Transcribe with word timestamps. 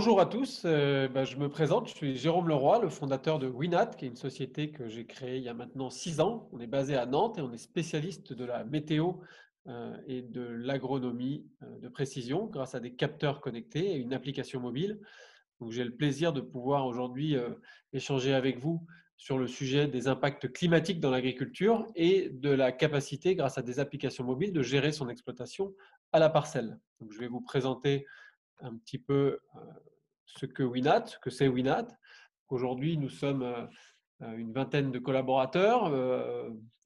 bonjour 0.00 0.18
à 0.18 0.24
tous, 0.24 0.62
euh, 0.64 1.08
bah, 1.08 1.24
je 1.24 1.36
me 1.36 1.50
présente, 1.50 1.86
je 1.86 1.94
suis 1.94 2.16
Jérôme 2.16 2.48
Leroy, 2.48 2.80
le 2.80 2.88
fondateur 2.88 3.38
de 3.38 3.46
Winat, 3.46 3.84
qui 3.84 4.06
est 4.06 4.08
une 4.08 4.16
société 4.16 4.70
que 4.70 4.88
j'ai 4.88 5.04
créée 5.04 5.36
il 5.36 5.42
y 5.42 5.48
a 5.50 5.52
maintenant 5.52 5.90
six 5.90 6.20
ans. 6.20 6.48
On 6.52 6.58
est 6.58 6.66
basé 6.66 6.96
à 6.96 7.04
Nantes 7.04 7.36
et 7.36 7.42
on 7.42 7.52
est 7.52 7.58
spécialiste 7.58 8.32
de 8.32 8.46
la 8.46 8.64
météo 8.64 9.12
euh, 9.66 9.94
et 10.06 10.22
de 10.22 10.40
l'agronomie 10.40 11.44
euh, 11.62 11.78
de 11.80 11.88
précision 11.90 12.46
grâce 12.46 12.74
à 12.74 12.80
des 12.80 12.94
capteurs 12.94 13.42
connectés 13.42 13.92
et 13.92 13.96
une 13.96 14.14
application 14.14 14.58
mobile. 14.58 15.02
Donc 15.60 15.70
j'ai 15.70 15.84
le 15.84 15.94
plaisir 15.94 16.32
de 16.32 16.40
pouvoir 16.40 16.86
aujourd'hui 16.86 17.36
échanger 17.92 18.32
avec 18.32 18.58
vous 18.58 18.82
sur 19.18 19.36
le 19.36 19.46
sujet 19.46 19.86
des 19.86 20.08
impacts 20.08 20.50
climatiques 20.50 21.00
dans 21.00 21.10
l'agriculture 21.10 21.86
et 21.94 22.30
de 22.30 22.48
la 22.48 22.72
capacité, 22.72 23.34
grâce 23.34 23.58
à 23.58 23.62
des 23.62 23.80
applications 23.80 24.24
mobiles, 24.24 24.54
de 24.54 24.62
gérer 24.62 24.92
son 24.92 25.10
exploitation 25.10 25.74
à 26.12 26.18
la 26.18 26.30
parcelle. 26.30 26.78
Donc, 27.02 27.12
je 27.12 27.18
vais 27.18 27.28
vous 27.28 27.42
présenter 27.42 28.06
un 28.62 28.76
petit 28.76 28.98
peu 28.98 29.38
ce 30.38 30.46
que 30.46 30.62
Winat, 30.62 31.04
que 31.22 31.30
c'est 31.30 31.48
Winat. 31.48 31.86
Aujourd'hui, 32.48 32.96
nous 32.98 33.08
sommes 33.08 33.68
une 34.20 34.52
vingtaine 34.52 34.90
de 34.90 34.98
collaborateurs 34.98 35.92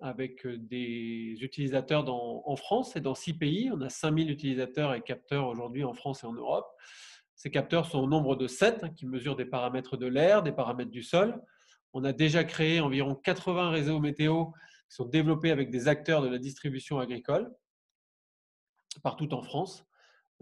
avec 0.01 0.47
des 0.47 1.37
utilisateurs 1.41 2.05
en 2.09 2.57
France 2.57 2.97
et 2.97 3.01
dans 3.01 3.15
six 3.15 3.35
pays. 3.35 3.71
On 3.73 3.80
a 3.80 3.88
5000 3.88 4.30
utilisateurs 4.30 4.95
et 4.95 5.01
capteurs 5.01 5.47
aujourd'hui 5.49 5.85
en 5.85 5.95
France 5.95 6.25
et 6.25 6.27
en 6.27 6.33
Europe. 6.33 6.66
Ces 7.35 7.51
capteurs 7.51 7.87
sont 7.87 7.99
au 7.99 8.07
nombre 8.07 8.37
de 8.37 8.47
7 8.47 8.85
hein, 8.85 8.91
qui 8.91 9.07
mesurent 9.07 9.37
des 9.37 9.45
paramètres 9.45 9.97
de 9.97 10.07
l'air, 10.07 10.43
des 10.43 10.52
paramètres 10.52 10.91
du 10.91 11.02
sol. 11.02 11.43
On 11.93 12.05
a 12.05 12.13
déjà 12.13 12.45
créé 12.45 12.80
environ 12.80 13.15
80 13.15 13.71
réseaux 13.71 14.01
météo 14.01 14.47
qui 14.47 14.97
sont 14.97 15.07
développés 15.07 15.51
avec 15.51 15.71
des 15.71 15.88
acteurs 15.88 16.23
de 16.23 16.29
la 16.29 16.38
distribution 16.38 16.99
agricole 16.99 17.52
partout 19.02 19.33
en 19.35 19.43
France. 19.43 19.85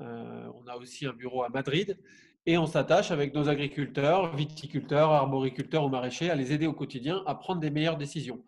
Euh, 0.01 0.51
on 0.55 0.67
a 0.67 0.77
aussi 0.77 1.07
un 1.07 1.13
bureau 1.13 1.43
à 1.43 1.48
Madrid 1.48 1.98
et 2.47 2.59
on 2.59 2.67
s'attache 2.67 3.11
avec 3.11 3.35
nos 3.35 3.48
agriculteurs, 3.48 4.35
viticulteurs, 4.37 5.11
arboriculteurs 5.11 5.85
ou 5.85 5.89
maraîchers 5.89 6.31
à 6.31 6.35
les 6.35 6.53
aider 6.53 6.67
au 6.67 6.73
quotidien 6.73 7.23
à 7.27 7.35
prendre 7.35 7.61
des 7.61 7.71
meilleures 7.71 7.97
décisions. 7.97 8.45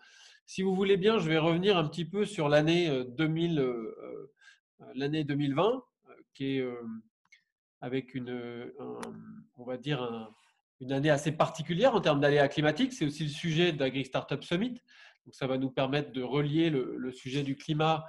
Si 0.46 0.62
vous 0.62 0.74
voulez 0.74 0.96
bien, 0.96 1.18
je 1.18 1.28
vais 1.28 1.38
revenir 1.38 1.76
un 1.76 1.88
petit 1.88 2.04
peu 2.04 2.24
sur 2.26 2.48
l'année 2.48 3.04
2000, 3.16 3.60
euh, 3.60 4.30
euh, 4.96 5.24
2020, 5.24 5.82
qui 6.34 6.58
est 6.58 6.64
avec 7.80 8.14
une, 8.14 8.72
on 9.56 9.64
va 9.64 9.76
dire 9.76 10.32
une 10.80 10.92
année 10.92 11.10
assez 11.10 11.32
particulière 11.32 11.94
en 11.94 12.00
termes 12.00 12.20
d'aléas 12.20 12.48
climatiques. 12.48 12.92
C'est 12.92 13.04
aussi 13.04 13.22
le 13.22 13.30
sujet 13.30 13.72
d'Agri 13.72 14.04
Startup 14.04 14.42
Summit. 14.42 14.80
Donc, 15.24 15.34
ça 15.34 15.46
va 15.46 15.56
nous 15.56 15.70
permettre 15.70 16.12
de 16.12 16.22
relier 16.22 16.70
le 16.70 17.12
sujet 17.12 17.44
du 17.44 17.56
climat 17.56 18.04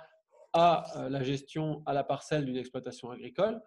à 0.56 0.86
euh, 0.96 1.10
la 1.10 1.22
gestion 1.22 1.84
à 1.86 1.94
la 1.94 2.04
parcelle 2.04 2.46
d'une 2.46 2.56
exploitation 2.56 3.12
agricole. 3.12 3.62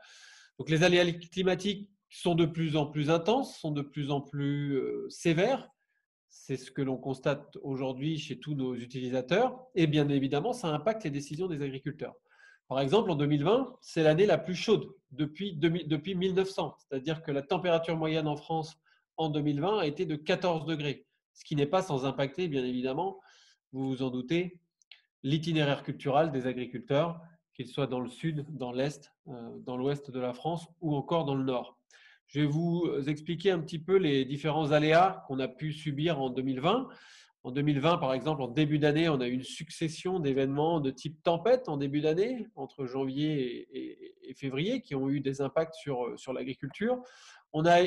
Donc 0.59 0.71
les 0.71 0.83
aléas 0.83 1.05
climatiques 1.31 1.89
sont 2.09 2.35
de 2.35 2.47
plus 2.47 2.77
en 2.77 2.87
plus 2.87 3.11
intenses, 3.11 3.59
sont 3.59 3.71
de 3.71 3.83
plus 3.83 4.11
en 4.11 4.21
plus 4.21 4.77
euh, 4.77 5.07
sévères. 5.11 5.69
C'est 6.29 6.57
ce 6.57 6.71
que 6.71 6.83
l'on 6.83 6.97
constate 6.97 7.57
aujourd'hui 7.63 8.19
chez 8.19 8.39
tous 8.39 8.55
nos 8.55 8.75
utilisateurs. 8.75 9.59
Et 9.75 9.87
bien 9.87 10.09
évidemment, 10.09 10.53
ça 10.53 10.69
impacte 10.69 11.05
les 11.05 11.11
décisions 11.11 11.47
des 11.47 11.63
agriculteurs. 11.63 12.15
Par 12.69 12.81
exemple, 12.81 13.11
en 13.11 13.17
2020, 13.17 13.77
c'est 13.81 14.03
l'année 14.03 14.27
la 14.27 14.37
plus 14.37 14.55
chaude 14.55 14.89
depuis, 15.11 15.55
depuis 15.57 16.15
1900. 16.15 16.77
C'est-à-dire 16.79 17.23
que 17.23 17.31
la 17.31 17.43
température 17.43 17.97
moyenne 17.97 18.29
en 18.29 18.37
France 18.37 18.77
en 19.17 19.31
2020 19.31 19.79
a 19.79 19.87
été 19.87 20.05
de 20.05 20.17
14 20.17 20.67
degrés, 20.67 21.07
ce 21.33 21.45
qui 21.45 21.57
n'est 21.57 21.67
pas 21.67 21.83
sans 21.83 22.05
impacter, 22.05 22.47
bien 22.47 22.65
évidemment, 22.65 23.21
vous 23.73 23.89
vous 23.89 24.03
en 24.03 24.11
doutez, 24.11 24.61
l'itinéraire 25.23 25.83
culturel 25.83 26.31
des 26.31 26.47
agriculteurs, 26.47 27.21
qu'ils 27.55 27.69
soient 27.69 27.87
dans 27.87 28.01
le 28.01 28.09
sud, 28.09 28.47
dans 28.51 28.71
l'est, 28.71 29.13
euh, 29.29 29.59
dans 29.61 29.77
l'ouest 29.77 30.11
de 30.11 30.21
la 30.21 30.33
France 30.33 30.69
ou 30.81 30.95
encore 30.95 31.25
dans 31.25 31.35
le 31.35 31.45
nord. 31.45 31.78
Je 32.29 32.41
vais 32.41 32.47
vous 32.47 32.87
expliquer 33.07 33.51
un 33.51 33.59
petit 33.59 33.79
peu 33.79 33.97
les 33.97 34.27
différents 34.27 34.73
aléas 34.73 35.25
qu'on 35.27 35.39
a 35.41 35.49
pu 35.49 35.73
subir 35.73 36.21
en 36.21 36.29
2020. 36.29 36.89
En 37.43 37.53
2020, 37.53 37.97
par 37.97 38.13
exemple, 38.13 38.43
en 38.43 38.49
début 38.49 38.79
d'année, 38.79 39.09
on 39.09 39.21
a 39.21 39.29
eu 39.29 39.33
une 39.33 39.45
succession 39.45 40.21
d'événements 40.21 40.81
de 40.81 40.91
type 40.91 41.23
tempête 41.23 41.71
en 41.71 41.79
début 41.79 42.03
d'année, 42.03 42.47
entre 42.55 42.85
janvier 42.85 43.67
et, 43.73 44.35
février, 44.35 44.83
qui 44.83 44.95
ont 44.95 45.09
eu 45.09 45.21
des 45.21 45.41
impacts 45.41 45.75
sur, 45.75 46.19
sur 46.19 46.35
l'agriculture. 46.35 47.01
On 47.53 47.65
a 47.65 47.81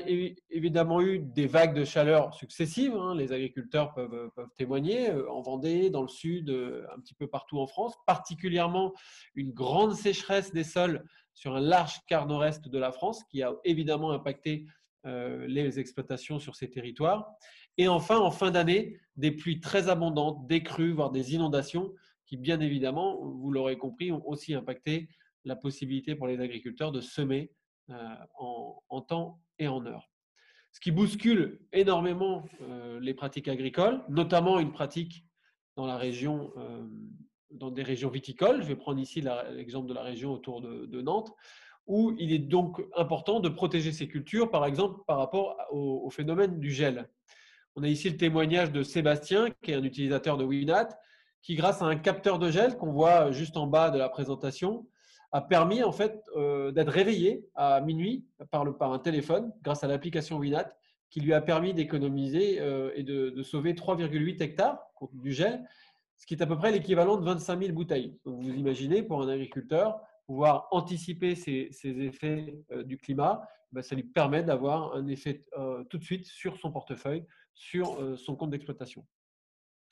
évidemment 0.49 1.01
eu 1.01 1.19
des 1.19 1.45
vagues 1.45 1.75
de 1.75 1.85
chaleur 1.85 2.33
successives. 2.33 2.95
Hein. 2.95 3.15
Les 3.15 3.31
agriculteurs 3.31 3.93
peuvent, 3.93 4.31
témoigner 4.57 5.11
euh, 5.11 5.29
en 5.29 5.41
Vendée, 5.41 5.91
dans 5.91 6.01
le 6.01 6.07
sud, 6.07 6.49
euh, 6.49 6.85
un 6.95 6.99
petit 6.99 7.13
peu 7.13 7.27
partout 7.27 7.59
en 7.59 7.67
France, 7.67 7.93
particulièrement 8.07 8.93
une 9.35 9.51
grande 9.51 9.93
sécheresse 9.93 10.51
des 10.51 10.63
sols 10.63 11.03
sur 11.33 11.55
un 11.55 11.59
large 11.59 12.01
quart 12.07 12.25
nord-est 12.27 12.67
de 12.67 12.79
la 12.79 12.91
France 12.91 13.23
qui 13.29 13.43
a 13.43 13.53
évidemment 13.63 14.11
impacté 14.11 14.65
euh, 15.05 15.45
les 15.47 15.79
exploitations 15.79 16.39
sur 16.39 16.55
ces 16.55 16.69
territoires. 16.69 17.31
Et 17.77 17.87
enfin, 17.87 18.19
en 18.19 18.31
fin 18.31 18.49
d'année, 18.49 18.99
des 19.15 19.31
pluies 19.31 19.59
très 19.59 19.89
abondantes, 19.89 20.47
des 20.47 20.63
crues, 20.63 20.91
voire 20.91 21.11
des 21.11 21.35
inondations 21.35 21.93
qui, 22.25 22.35
bien 22.35 22.59
évidemment, 22.61 23.19
vous 23.23 23.51
l'aurez 23.51 23.77
compris, 23.77 24.11
ont 24.11 24.27
aussi 24.27 24.55
impacté 24.55 25.07
la 25.45 25.55
possibilité 25.55 26.15
pour 26.15 26.27
les 26.27 26.39
agriculteurs 26.39 26.91
de 26.91 27.01
semer 27.01 27.51
en, 28.37 28.81
en 28.89 29.01
temps 29.01 29.41
et 29.59 29.67
en 29.67 29.85
heure. 29.85 30.11
Ce 30.71 30.79
qui 30.79 30.91
bouscule 30.91 31.59
énormément 31.73 32.45
euh, 32.61 32.99
les 33.01 33.13
pratiques 33.13 33.47
agricoles, 33.47 34.01
notamment 34.07 34.59
une 34.59 34.71
pratique 34.71 35.25
dans 35.75 35.85
la 35.85 35.97
région, 35.97 36.51
euh, 36.57 36.87
dans 37.51 37.71
des 37.71 37.83
régions 37.83 38.09
viticoles. 38.09 38.61
Je 38.61 38.67
vais 38.67 38.75
prendre 38.75 38.99
ici 38.99 39.21
l'exemple 39.51 39.87
de 39.87 39.93
la 39.93 40.01
région 40.01 40.31
autour 40.31 40.61
de, 40.61 41.01
Nantes, 41.01 41.33
où 41.87 42.15
il 42.17 42.31
est 42.31 42.39
donc 42.39 42.81
important 42.95 43.41
de 43.41 43.49
protéger 43.49 43.91
ces 43.91 44.07
cultures, 44.07 44.49
par 44.49 44.65
exemple 44.65 45.01
par 45.07 45.17
rapport 45.17 45.57
au, 45.71 46.09
phénomène 46.09 46.59
du 46.59 46.71
gel. 46.71 47.09
On 47.75 47.83
a 47.83 47.87
ici 47.87 48.09
le 48.09 48.17
témoignage 48.17 48.71
de 48.71 48.83
Sébastien, 48.83 49.49
qui 49.61 49.71
est 49.71 49.75
un 49.75 49.83
utilisateur 49.83 50.37
de 50.37 50.45
Winat, 50.45 50.89
qui 51.41 51.55
grâce 51.55 51.81
à 51.81 51.85
un 51.85 51.95
capteur 51.95 52.39
de 52.39 52.49
gel 52.49 52.77
qu'on 52.77 52.91
voit 52.91 53.31
juste 53.31 53.57
en 53.57 53.67
bas 53.67 53.89
de 53.89 53.97
la 53.97 54.09
présentation, 54.09 54.87
a 55.31 55.41
permis 55.41 55.83
en 55.83 55.91
fait 55.91 56.23
euh, 56.35 56.71
d'être 56.71 56.91
réveillé 56.91 57.47
à 57.55 57.81
minuit 57.81 58.25
par, 58.49 58.93
un 58.93 58.99
téléphone 58.99 59.53
grâce 59.61 59.83
à 59.83 59.87
l'application 59.87 60.37
Winat 60.37 60.73
qui 61.09 61.21
lui 61.21 61.33
a 61.33 61.41
permis 61.41 61.73
d'économiser 61.73 62.59
euh, 62.59 62.91
et 62.95 63.03
de, 63.03 63.41
sauver 63.43 63.73
3,8 63.73 64.41
hectares 64.41 64.79
du 65.13 65.31
gel, 65.31 65.65
ce 66.17 66.25
qui 66.25 66.35
est 66.35 66.41
à 66.41 66.47
peu 66.47 66.57
près 66.57 66.71
l'équivalent 66.71 67.17
de 67.17 67.25
25 67.25 67.59
000 67.59 67.73
bouteilles. 67.73 68.17
Vous 68.23 68.49
imaginez 68.49 69.03
pour 69.03 69.21
un 69.21 69.27
agriculteur 69.27 70.01
pouvoir 70.25 70.67
anticiper 70.71 71.35
ces, 71.35 71.69
effets 71.83 72.57
euh, 72.71 72.83
du 72.83 72.97
climat, 72.97 73.41
ben, 73.71 73.81
ça 73.81 73.95
lui 73.95 74.03
permet 74.03 74.43
d'avoir 74.43 74.95
un 74.95 75.07
effet 75.07 75.45
tout 75.89 75.97
de 75.97 76.03
suite 76.03 76.25
sur 76.25 76.57
son 76.57 76.71
portefeuille, 76.71 77.25
sur 77.53 78.17
son 78.17 78.35
compte 78.35 78.49
d'exploitation. 78.49 79.05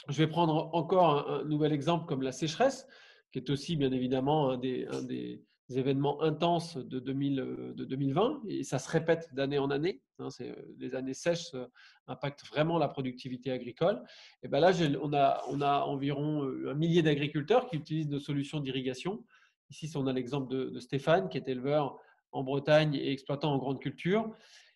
Je 0.09 0.17
vais 0.17 0.27
prendre 0.27 0.69
encore 0.73 1.29
un 1.29 1.45
nouvel 1.45 1.71
exemple 1.71 2.05
comme 2.05 2.21
la 2.21 2.33
sécheresse 2.33 2.87
qui 3.31 3.39
est 3.39 3.49
aussi 3.49 3.75
bien 3.75 3.91
évidemment 3.91 4.51
un 4.51 4.57
des, 4.57 5.41
événements 5.71 6.21
intenses 6.23 6.77
de, 6.77 6.99
2000, 6.99 7.39
euh, 7.39 7.73
2020, 7.75 8.41
et 8.47 8.63
ça 8.63 8.79
se 8.79 8.89
répète 8.89 9.29
d'année 9.35 9.59
en 9.59 9.69
année. 9.69 10.01
Hein, 10.17 10.29
euh, 10.41 10.55
les 10.79 10.95
années 10.95 11.13
sèches 11.13 11.53
euh, 11.53 11.67
impactent 12.07 12.43
vraiment 12.47 12.79
la 12.79 12.87
productivité 12.87 13.51
agricole. 13.51 14.01
Et 14.41 14.47
ben 14.47 14.59
là, 14.59 14.71
on 14.99 15.13
a, 15.13 15.43
on 15.47 15.61
a 15.61 15.81
environ 15.81 16.41
un 16.67 16.73
millier 16.73 17.03
d'agriculteurs 17.03 17.67
qui 17.67 17.75
utilisent 17.75 18.09
nos 18.09 18.19
solutions 18.19 18.59
d'irrigation. 18.59 19.23
Ici, 19.69 19.91
on 19.95 20.07
a 20.07 20.13
l'exemple 20.13 20.49
de, 20.49 20.79
Stéphane, 20.79 21.29
qui 21.29 21.37
est 21.37 21.47
éleveur 21.47 21.99
en 22.31 22.43
Bretagne 22.43 22.95
et 22.95 23.11
exploitant 23.11 23.53
en 23.53 23.59
grande 23.59 23.79
culture, 23.79 24.31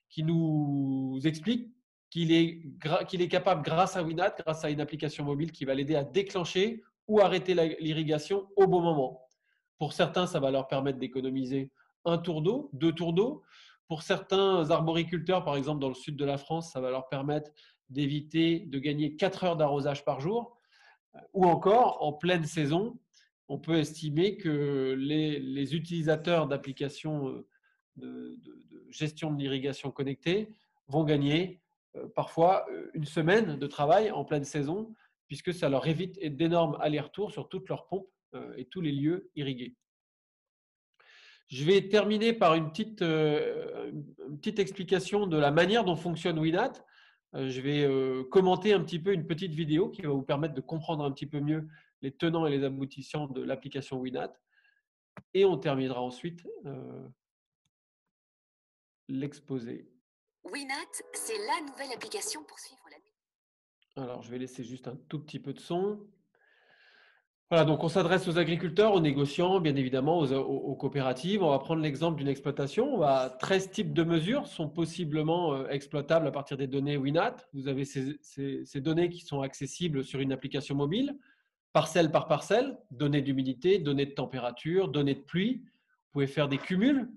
qui 0.10 0.22
nous 0.22 1.20
explique 1.24 1.74
qu'il 2.12 2.32
est, 2.32 2.62
qu'il 3.08 3.24
est 3.24 3.28
capable, 3.28 3.64
grâce 3.64 3.98
à 3.98 4.04
Winat, 4.04 4.36
grâce 4.46 4.64
à 4.64 4.70
une 4.70 4.82
application 4.82 5.24
mobile 5.26 5.52
qui 5.52 5.66
va 5.66 5.74
l'aider 5.74 5.96
à 5.96 6.04
déclencher 6.04 6.84
ou 7.08 7.20
arrêter 7.20 7.54
l'irrigation 7.80 8.48
au 8.56 8.68
bon 8.68 8.82
moment. 8.82 9.22
Pour 9.78 9.94
certains, 9.94 10.28
ça 10.28 10.40
va 10.40 10.52
leur 10.52 10.68
permettre 10.68 11.00
d'économiser 11.00 11.72
un 12.06 12.18
tour 12.18 12.42
d'eau, 12.42 12.70
deux 12.74 12.94
tours 12.94 13.14
d'eau. 13.14 13.44
Pour 13.88 14.02
certains 14.02 14.70
arboriculteurs, 14.72 15.44
par 15.44 15.56
exemple 15.56 15.82
dans 15.82 15.90
le 15.90 15.94
sud 15.94 16.16
de 16.16 16.26
la 16.26 16.38
France, 16.38 16.72
ça 16.72 16.82
va 16.82 16.90
leur 16.90 17.10
permettre 17.10 17.52
d'éviter 17.90 18.60
de 18.60 18.80
gagner 18.80 19.16
4 19.16 19.44
heures 19.44 19.58
d'arrosage 19.58 20.04
par 20.06 20.20
jour. 20.20 20.58
Ou 21.34 21.46
encore, 21.46 22.02
en 22.02 22.14
pleine 22.14 22.46
saison, 22.46 22.98
on 23.48 23.60
peut 23.60 23.78
estimer 23.78 24.38
que 24.38 24.96
les, 24.98 25.76
utilisateurs 25.76 26.48
d'applications 26.48 27.30
euh, 27.30 27.48
de, 27.98 28.40
gestion 28.90 29.32
de 29.32 29.40
l'irrigation 29.40 29.92
connectée 29.92 30.50
vont 30.88 31.04
gagner 31.04 31.62
euh, 31.96 32.08
parfois 32.16 32.66
euh, 32.72 32.90
une 32.94 33.06
semaine 33.06 33.58
de 33.58 33.68
travail 33.68 34.12
en 34.12 34.26
pleine 34.26 34.44
saison 34.44 34.94
puisque 35.34 35.52
ça 35.52 35.68
leur 35.68 35.88
évite 35.88 36.24
d'énormes 36.36 36.78
allers-retours 36.80 37.32
sur 37.32 37.50
toutes 37.50 37.68
leurs 37.68 37.88
pompes 37.88 38.08
euh, 38.36 38.54
et 38.56 38.66
tous 38.66 38.82
les 38.82 38.92
lieux 38.92 39.32
irrigués. 39.36 39.76
Je 41.48 41.66
vais 41.66 41.90
terminer 41.90 42.34
par 42.34 42.54
une 42.54 42.70
petite, 42.70 43.02
euh, 43.02 43.92
petite 44.40 44.60
explication 44.60 45.26
de 45.26 45.36
la 45.36 45.50
manière 45.50 45.86
dont 45.86 45.96
fonctionne 45.96 46.38
Winat. 46.38 46.74
Euh, 47.34 47.50
je 47.50 47.62
vais 47.62 48.30
commenter 48.30 48.74
un 48.74 48.84
petit 48.84 49.00
peu 49.00 49.12
une 49.12 49.26
petite 49.26 49.56
vidéo 49.56 49.90
qui 49.90 50.04
va 50.04 50.10
vous 50.10 50.22
permettre 50.22 50.54
de 50.54 50.62
comprendre 50.62 51.04
un 51.04 51.12
petit 51.12 51.26
peu 51.26 51.40
mieux 51.40 51.68
les 52.04 52.12
tenants 52.12 52.46
et 52.46 52.56
les 52.56 52.64
aboutissants 52.64 53.26
de 53.26 53.42
l'application 53.42 54.00
Winat. 54.00 54.40
Et 55.34 55.46
on 55.46 55.58
terminera 55.58 56.00
ensuite 56.00 56.48
l'exposer. 59.08 59.90
Winat, 60.44 60.92
c'est 61.16 61.40
la 61.40 61.66
nouvelle 61.66 61.92
application 61.92 62.44
pour 62.44 62.60
suivre 62.60 62.84
Alors, 63.96 64.24
je 64.24 64.32
vais 64.32 64.40
laisser 64.40 64.64
juste 64.64 64.88
un 64.88 64.98
tout 65.08 65.20
petit 65.20 65.40
peu 65.40 65.54
de 65.54 65.60
son. 65.60 66.00
Voilà, 67.50 67.66
donc 67.66 67.84
on 67.84 67.90
s'adresse 67.90 68.28
aux 68.28 68.40
agriculteurs, 68.40 68.96
aux 68.96 69.00
négociants, 69.00 69.60
bien 69.60 69.76
évidemment, 69.76 70.20
aux, 70.20 70.76
coopératives. 70.76 71.44
On 71.44 71.52
va 71.52 71.60
prendre 71.60 71.84
l'exemple 71.84 72.18
d'une 72.18 72.28
exploitation. 72.28 73.02
13 73.38 73.70
types 73.70 73.94
de 73.94 74.04
mesures 74.04 74.48
sont 74.48 74.68
possiblement 74.68 75.54
euh, 75.54 75.68
exploitables 75.70 76.26
à 76.26 76.32
partir 76.32 76.58
des 76.58 76.66
données 76.66 76.98
WINAT. 76.98 77.36
Vous 77.54 77.68
avez 77.68 77.86
ces, 77.86 78.18
ces 78.22 78.82
données 78.82 79.12
qui 79.12 79.20
sont 79.20 79.42
accessibles 79.42 80.04
sur 80.04 80.20
une 80.20 80.32
application 80.32 80.74
mobile, 80.74 81.16
parcelle 81.74 82.10
par 82.10 82.28
parcelle, 82.28 82.80
données 82.90 83.22
d'humidité, 83.22 83.78
données 83.78 84.08
de 84.08 84.14
température, 84.14 84.88
données 84.88 85.16
de 85.16 85.22
pluie. 85.22 85.62
Vous 85.64 86.14
pouvez 86.14 86.28
faire 86.28 86.48
des 86.48 86.58
cumuls 86.58 87.12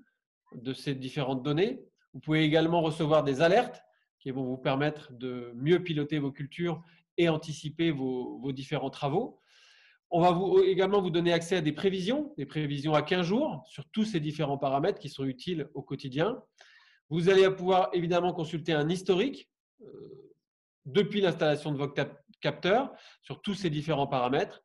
de 0.54 0.74
ces 0.74 0.94
différentes 0.94 1.42
données. 1.42 1.82
Vous 2.12 2.20
pouvez 2.20 2.42
également 2.42 2.82
recevoir 2.82 3.24
des 3.24 3.40
alertes 3.40 3.85
qui 4.26 4.32
vont 4.32 4.42
vous 4.42 4.56
permettre 4.56 5.12
de 5.12 5.52
mieux 5.54 5.80
piloter 5.84 6.18
vos 6.18 6.32
cultures 6.32 6.82
et 7.16 7.28
anticiper 7.28 7.92
vos, 7.92 8.50
différents 8.50 8.90
travaux. 8.90 9.40
On 10.10 10.20
va 10.20 10.36
également 10.64 11.00
vous 11.00 11.10
donner 11.10 11.32
accès 11.32 11.54
à 11.54 11.60
des 11.60 11.70
prévisions, 11.70 12.34
des 12.36 12.44
prévisions 12.44 12.94
à 12.94 13.02
15 13.02 13.24
jours 13.24 13.62
sur 13.68 13.84
tous 13.90 14.04
ces 14.04 14.18
différents 14.18 14.58
paramètres 14.58 14.98
qui 14.98 15.10
sont 15.10 15.24
utiles 15.24 15.68
au 15.74 15.82
quotidien. 15.82 16.42
Vous 17.08 17.28
allez 17.28 17.48
pouvoir 17.50 17.88
évidemment 17.92 18.32
consulter 18.32 18.72
un 18.72 18.88
historique 18.88 19.48
euh, 19.80 19.86
depuis 20.86 21.20
l'installation 21.20 21.70
de 21.70 21.78
votre 21.78 21.94
capteur 22.40 22.92
sur 23.22 23.40
tous 23.42 23.54
ces 23.54 23.70
différents 23.70 24.08
paramètres. 24.08 24.60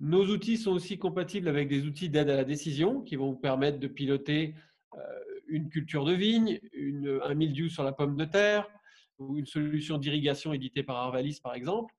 Nos 0.00 0.24
outils 0.24 0.56
sont 0.56 0.72
aussi 0.72 0.96
compatibles 0.96 1.48
avec 1.48 1.68
des 1.68 1.82
outils 1.82 2.08
d'aide 2.08 2.30
à 2.30 2.36
la 2.36 2.44
décision 2.44 3.02
qui 3.02 3.16
vont 3.16 3.32
vous 3.32 3.38
permettre 3.38 3.78
de 3.78 3.88
piloter 3.88 4.54
euh, 4.94 4.98
une 5.48 5.68
culture 5.68 6.06
de 6.06 6.14
vigne, 6.14 6.58
un 7.22 7.34
mildiou 7.34 7.68
sur 7.68 7.84
la 7.84 7.92
pomme 7.92 8.16
de 8.16 8.24
terre 8.24 8.66
ou 9.18 9.38
une 9.38 9.46
solution 9.46 9.98
d'irrigation 9.98 10.52
éditée 10.52 10.82
par 10.82 10.96
Arvalis 10.96 11.40
par 11.42 11.54
exemple. 11.54 11.94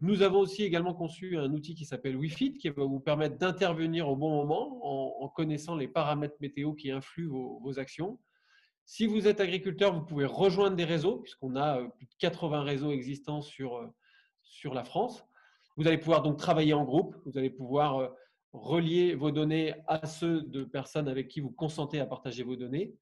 Nous 0.00 0.22
avons 0.22 0.40
aussi 0.40 0.64
également 0.64 0.94
conçu 0.94 1.38
un 1.38 1.52
outil 1.52 1.74
qui 1.74 1.84
s'appelle 1.84 2.16
WiFit 2.16 2.54
qui 2.54 2.68
va 2.70 2.84
vous 2.84 2.98
permettre 2.98 3.38
d'intervenir 3.38 4.08
au 4.08 4.16
bon 4.16 4.30
moment 4.30 5.22
en, 5.22 5.28
connaissant 5.28 5.76
les 5.76 5.86
paramètres 5.86 6.34
météo 6.40 6.74
qui 6.74 6.90
influent 6.90 7.60
vos, 7.62 7.78
actions. 7.78 8.18
Si 8.84 9.06
vous 9.06 9.28
êtes 9.28 9.40
agriculteur, 9.40 9.94
vous 9.94 10.04
pouvez 10.04 10.26
rejoindre 10.26 10.76
des 10.76 10.84
réseaux 10.84 11.18
puisqu'on 11.18 11.54
a 11.54 11.78
euh, 11.78 11.88
plus 11.88 12.06
de 12.06 12.14
80 12.18 12.62
réseaux 12.62 12.90
existants 12.90 13.42
sur, 13.42 13.76
euh, 13.76 13.86
sur 14.42 14.74
la 14.74 14.82
France. 14.82 15.24
Vous 15.76 15.86
allez 15.86 15.98
pouvoir 15.98 16.22
donc 16.22 16.36
travailler 16.36 16.74
en 16.74 16.84
groupe, 16.84 17.16
vous 17.24 17.38
allez 17.38 17.48
pouvoir 17.48 18.12
relier 18.52 19.14
vos 19.14 19.30
données 19.30 19.74
à 19.86 20.06
ceux 20.06 20.42
de 20.42 20.64
personnes 20.64 21.08
avec 21.08 21.28
qui 21.28 21.40
vous 21.40 21.50
consentez 21.50 22.00
à 22.00 22.06
partager 22.06 22.42
vos 22.42 22.56
données. 22.56 22.94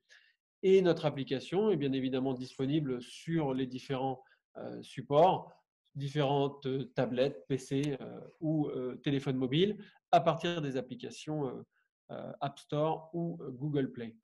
Et 0.62 0.82
notre 0.82 1.06
application 1.06 1.70
est 1.70 1.76
bien 1.76 1.92
évidemment 1.92 2.34
disponible 2.34 3.00
sur 3.00 3.54
les 3.54 3.66
différents 3.66 4.22
euh, 4.58 4.82
supports, 4.82 5.52
différentes 5.94 6.66
euh, 6.66 6.84
tablettes, 6.94 7.46
PC 7.48 7.96
euh, 8.00 8.20
ou 8.40 8.70
téléphones 9.02 9.36
mobiles, 9.36 9.78
à 10.12 10.20
partir 10.20 10.60
des 10.60 10.76
applications 10.76 11.64
App 12.08 12.58
Store 12.58 13.10
ou 13.12 13.38
Google 13.50 13.92
Play. 13.92 14.16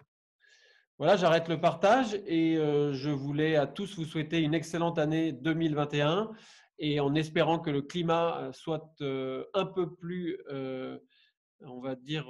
Voilà, 0.99 1.17
j'arrête 1.17 1.49
le 1.49 1.61
partage 1.61 2.15
et 2.27 2.57
je 2.57 3.11
voulais 3.11 3.55
à 3.55 3.69
tous 3.69 3.95
vous 3.95 4.05
souhaiter 4.05 4.41
une 4.41 4.55
excellente 4.55 4.99
année 4.99 5.31
2021 5.31 6.33
et 6.79 6.99
en 6.99 7.15
espérant 7.15 7.61
que 7.61 7.71
le 7.71 7.83
climat 7.83 8.51
soit 8.53 8.93
un 9.01 9.67
peu 9.67 9.95
plus 9.95 10.37
on 11.61 11.81
va 11.81 11.95
dire, 11.95 12.27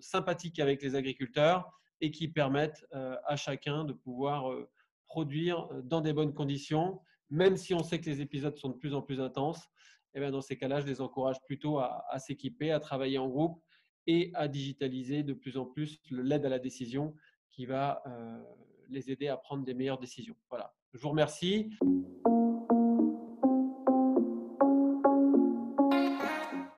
sympathiques 0.00 0.58
avec 0.58 0.82
les 0.82 0.96
agriculteurs 0.96 1.70
et 2.02 2.10
qui 2.10 2.28
permettent 2.28 2.84
euh, 2.92 3.16
à 3.24 3.36
chacun 3.36 3.84
de 3.84 3.94
pouvoir 3.94 4.52
euh, 4.52 4.68
produire 5.06 5.68
dans 5.84 6.02
des 6.02 6.12
bonnes 6.12 6.34
conditions, 6.34 7.00
même 7.30 7.56
si 7.56 7.72
on 7.72 7.82
sait 7.82 8.00
que 8.00 8.10
les 8.10 8.20
épisodes 8.20 8.56
sont 8.58 8.68
de 8.68 8.76
plus 8.76 8.94
en 8.94 9.00
plus 9.00 9.20
intenses. 9.20 9.70
Eh 10.14 10.20
bien 10.20 10.30
dans 10.30 10.42
ces 10.42 10.58
cas-là, 10.58 10.80
je 10.80 10.86
les 10.86 11.00
encourage 11.00 11.36
plutôt 11.46 11.78
à, 11.78 12.18
s'équiper, 12.18 12.70
à 12.70 12.80
travailler 12.80 13.16
en 13.16 13.28
groupe 13.28 13.62
et 14.06 14.30
à 14.34 14.48
digitaliser 14.48 15.22
de 15.22 15.32
plus 15.32 15.56
en 15.56 15.64
plus 15.64 16.00
l'aide 16.10 16.44
à 16.44 16.50
la 16.50 16.58
décision 16.58 17.14
qui 17.50 17.64
va 17.64 18.02
les 18.90 19.10
aider 19.10 19.28
à 19.28 19.38
prendre 19.38 19.64
des 19.64 19.72
meilleures 19.72 19.98
décisions. 19.98 20.36
Voilà. 20.50 20.74
Je 20.92 21.00
vous 21.00 21.08
remercie. 21.08 21.70